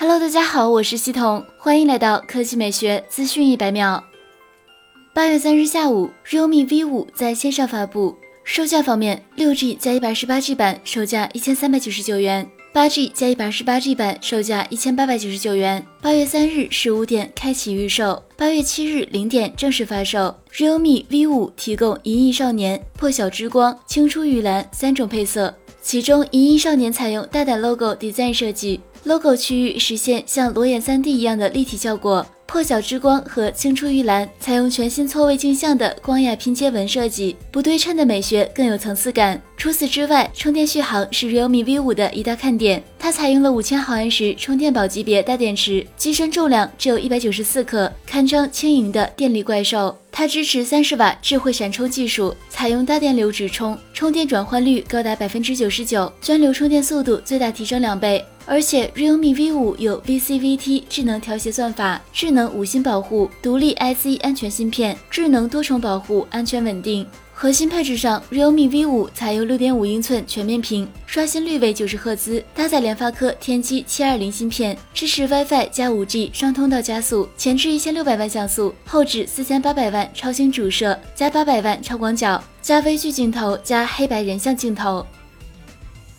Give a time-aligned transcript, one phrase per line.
[0.00, 4.02] Hello，大家好，我是系统，欢迎来到科技美学资讯一百秒。
[5.12, 8.16] 八月三日下午，realme V 五在线上发布。
[8.42, 15.84] 售价方面，六 G 加一百二十八 G 版售价一千三百九十九元，八 G 加一百二十八 G 版售价一千八百九十九元。
[16.00, 20.34] 八月三日十五点开启预售，八月七日零点正式发售。
[20.54, 32.26] realme V 五提供银翼少年、破晓之光、青出于蓝三种配色，其中银翼少年采用大胆 logo design 设计，logo 区域实现像裸眼 3D 一样的立体效果。
[32.46, 39.40] 破晓之光和青出于蓝采用全新错位镜像的光雅拼接纹设计，不对称的美学更有层次感。
[39.56, 49.96] 除此之外，充电续航是 realme V 五的一大看点，它采用了五千毫安时充电宝级别大电池，机身重量只有一百九十四克，堪称轻盈的电力怪兽。
[50.20, 58.22] 它支持三十瓦智慧闪充技术，采用大电流直充，充电转换率高达百分之九十九，涓流充电速度最大提升两倍。
[58.44, 67.06] 而且 realme V 五有 VCVT 智能调谐算法、智能五星保护、独立 IC 安全芯片、智能多重保护，安全稳定。
[67.42, 85.06] 核心配置上，realme V 五采用六点五英寸全面屏，刷新率为九十赫兹，搭载联发科天玑七二零芯片，支持 WiFi 加五 G 双通道加速，前置一千六百万像素，后置四千八百万超清主摄加八百万超广角加微距镜头加黑白人像镜头。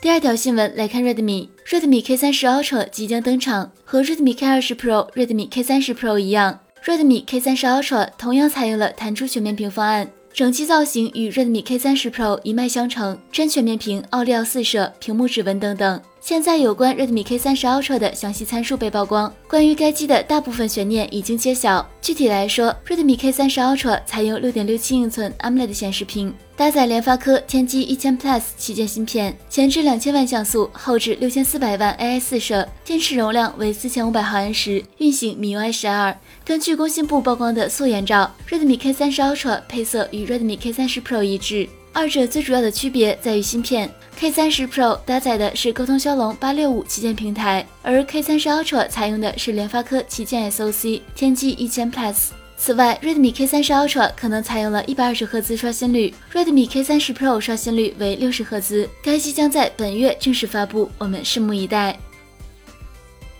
[0.00, 3.70] 第二条新闻来看，Redmi，Redmi K 三十 Ultra 即将登场。
[3.84, 12.40] 和 Redmi K 二十 Pro、Redmi K 三十 Pro 一样，Redmi K 三十 Ultra 同样采用了弹出全面屏方案，整机造型与 Redmi K30 Pro
[12.42, 16.00] 一脉相承，真全面屏、奥利奥四摄、屏幕指纹等等。
[16.22, 21.84] 现在有关 Redmi K 三十 Ultra 的详细参数被曝光，关于该机的大部分悬念已经揭晓。
[22.00, 36.16] 具体来说，Redmi K 三十 Ultra 采用六点六七英寸 AMOLED 显示屏，搭载联发科天玑一千 Plus 旗舰芯片，前置两千万像素，后置六千四百万 AI 四摄，电池容量为四千五百毫安时，运行 MIUI 十二。
[36.44, 41.68] 根据工信部曝光的素颜照，Redmi K 三十 Ultra 配色与 Redmi K 三十 Pro 一致。
[41.92, 52.28] 二者最主要的区别在于芯片，K 三十 Pro 搭载的是高通骁龙八六五旗舰平台，而 K 三十 Ultra 采用的是联发科旗舰 SoC 天玑一千 Plus。
[52.56, 58.88] 此外，Redmi K 三十 Ultra 可能采用了一百二十赫兹刷新率，Redmi K 三十 Pro 刷新率为六十赫兹。
[59.02, 61.98] 该机将在本月正式发布，我们拭目以待。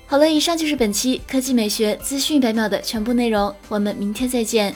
[0.07, 4.75] 好了，以上就是本期科技美学资讯百秒的全部内容，我们明天再见。